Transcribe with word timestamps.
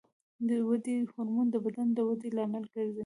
د 0.47 0.49
ودې 0.67 0.97
هورمون 1.11 1.47
د 1.51 1.55
بدن 1.65 1.87
د 1.93 1.99
ودې 2.07 2.29
لامل 2.37 2.63
ګرځي. 2.73 2.99